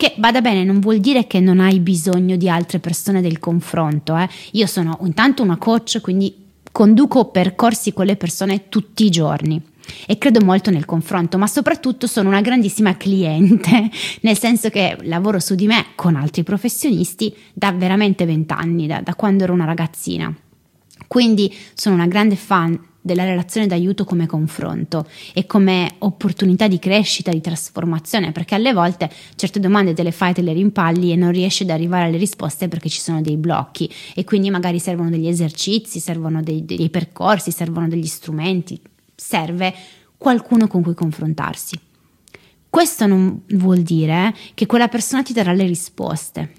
Che 0.00 0.14
vada 0.16 0.40
bene, 0.40 0.64
non 0.64 0.80
vuol 0.80 0.98
dire 0.98 1.26
che 1.26 1.40
non 1.40 1.60
hai 1.60 1.78
bisogno 1.78 2.36
di 2.36 2.48
altre 2.48 2.78
persone 2.78 3.20
del 3.20 3.38
confronto. 3.38 4.16
Eh. 4.16 4.26
Io 4.52 4.64
sono 4.64 4.98
intanto 5.02 5.42
una 5.42 5.58
coach, 5.58 6.00
quindi 6.00 6.34
conduco 6.72 7.26
percorsi 7.26 7.92
con 7.92 8.06
le 8.06 8.16
persone 8.16 8.70
tutti 8.70 9.04
i 9.04 9.10
giorni 9.10 9.60
e 10.06 10.16
credo 10.16 10.42
molto 10.42 10.70
nel 10.70 10.86
confronto, 10.86 11.36
ma 11.36 11.46
soprattutto 11.46 12.06
sono 12.06 12.30
una 12.30 12.40
grandissima 12.40 12.96
cliente, 12.96 13.90
nel 14.22 14.38
senso 14.38 14.70
che 14.70 14.96
lavoro 15.02 15.38
su 15.38 15.54
di 15.54 15.66
me 15.66 15.88
con 15.96 16.16
altri 16.16 16.44
professionisti 16.44 17.36
da 17.52 17.70
veramente 17.70 18.24
vent'anni, 18.24 18.86
da, 18.86 19.02
da 19.02 19.14
quando 19.14 19.44
ero 19.44 19.52
una 19.52 19.66
ragazzina. 19.66 20.34
Quindi 21.08 21.54
sono 21.74 21.96
una 21.96 22.06
grande 22.06 22.36
fan 22.36 22.88
della 23.00 23.24
relazione 23.24 23.66
d'aiuto 23.66 24.04
come 24.04 24.26
confronto 24.26 25.06
e 25.32 25.46
come 25.46 25.94
opportunità 25.98 26.68
di 26.68 26.78
crescita, 26.78 27.30
di 27.30 27.40
trasformazione, 27.40 28.32
perché 28.32 28.54
alle 28.54 28.72
volte 28.72 29.10
certe 29.36 29.60
domande 29.60 29.94
te 29.94 30.02
le 30.02 30.12
fai, 30.12 30.34
te 30.34 30.42
le 30.42 30.52
rimpalli 30.52 31.12
e 31.12 31.16
non 31.16 31.32
riesci 31.32 31.62
ad 31.62 31.70
arrivare 31.70 32.06
alle 32.06 32.18
risposte 32.18 32.68
perché 32.68 32.88
ci 32.88 33.00
sono 33.00 33.20
dei 33.22 33.36
blocchi 33.36 33.90
e 34.14 34.24
quindi 34.24 34.50
magari 34.50 34.78
servono 34.78 35.10
degli 35.10 35.28
esercizi, 35.28 35.98
servono 36.00 36.42
dei, 36.42 36.64
dei 36.64 36.90
percorsi, 36.90 37.50
servono 37.50 37.88
degli 37.88 38.06
strumenti, 38.06 38.80
serve 39.14 39.74
qualcuno 40.16 40.66
con 40.66 40.82
cui 40.82 40.94
confrontarsi. 40.94 41.78
Questo 42.68 43.06
non 43.06 43.42
vuol 43.48 43.80
dire 43.80 44.34
che 44.54 44.66
quella 44.66 44.88
persona 44.88 45.22
ti 45.22 45.32
darà 45.32 45.52
le 45.52 45.66
risposte. 45.66 46.52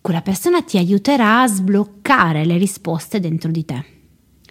Quella 0.00 0.22
persona 0.22 0.62
ti 0.62 0.76
aiuterà 0.78 1.42
a 1.42 1.46
sbloccare 1.46 2.44
le 2.44 2.56
risposte 2.56 3.20
dentro 3.20 3.50
di 3.50 3.64
te. 3.64 3.95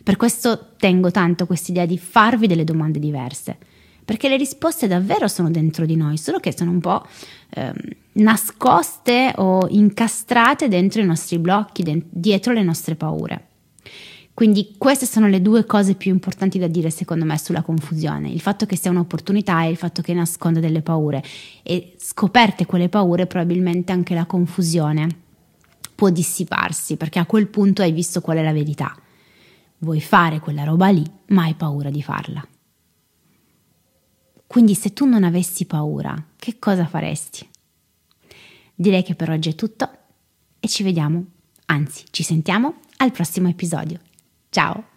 Per 0.05 0.17
questo 0.17 0.73
tengo 0.77 1.09
tanto 1.09 1.47
quest'idea 1.47 1.87
di 1.87 1.97
farvi 1.97 2.45
delle 2.45 2.63
domande 2.63 2.99
diverse, 2.99 3.57
perché 4.05 4.29
le 4.29 4.37
risposte 4.37 4.85
davvero 4.85 5.27
sono 5.27 5.49
dentro 5.49 5.87
di 5.87 5.95
noi, 5.95 6.19
solo 6.19 6.37
che 6.37 6.53
sono 6.55 6.69
un 6.69 6.79
po' 6.79 7.03
eh, 7.49 7.73
nascoste 8.11 9.33
o 9.37 9.65
incastrate 9.67 10.67
dentro 10.67 11.01
i 11.01 11.05
nostri 11.05 11.39
blocchi, 11.39 12.05
dietro 12.07 12.53
le 12.53 12.61
nostre 12.61 12.93
paure. 12.93 13.47
Quindi 14.35 14.75
queste 14.77 15.07
sono 15.07 15.27
le 15.27 15.41
due 15.41 15.65
cose 15.65 15.95
più 15.95 16.11
importanti 16.11 16.59
da 16.59 16.67
dire 16.67 16.91
secondo 16.91 17.25
me 17.25 17.39
sulla 17.39 17.63
confusione, 17.63 18.29
il 18.29 18.41
fatto 18.41 18.67
che 18.67 18.77
sia 18.77 18.91
un'opportunità 18.91 19.63
e 19.63 19.71
il 19.71 19.77
fatto 19.77 20.03
che 20.03 20.13
nasconda 20.13 20.59
delle 20.59 20.83
paure. 20.83 21.23
E 21.63 21.95
scoperte 21.97 22.67
quelle 22.67 22.89
paure 22.89 23.25
probabilmente 23.25 23.91
anche 23.91 24.13
la 24.13 24.27
confusione 24.27 25.07
può 25.95 26.11
dissiparsi 26.11 26.95
perché 26.95 27.17
a 27.17 27.25
quel 27.25 27.47
punto 27.47 27.81
hai 27.81 27.91
visto 27.91 28.21
qual 28.21 28.37
è 28.37 28.43
la 28.43 28.53
verità 28.53 28.95
vuoi 29.79 30.01
fare 30.01 30.39
quella 30.39 30.63
roba 30.63 30.89
lì, 30.89 31.03
ma 31.27 31.43
hai 31.43 31.53
paura 31.53 31.89
di 31.89 32.01
farla. 32.01 32.45
Quindi 34.47 34.75
se 34.75 34.93
tu 34.93 35.05
non 35.05 35.23
avessi 35.23 35.65
paura, 35.65 36.15
che 36.37 36.59
cosa 36.59 36.85
faresti? 36.85 37.47
Direi 38.73 39.03
che 39.03 39.15
per 39.15 39.29
oggi 39.29 39.49
è 39.49 39.55
tutto 39.55 39.89
e 40.59 40.67
ci 40.67 40.83
vediamo, 40.83 41.25
anzi 41.65 42.05
ci 42.11 42.23
sentiamo 42.23 42.75
al 42.97 43.11
prossimo 43.11 43.47
episodio. 43.47 43.99
Ciao! 44.49 44.94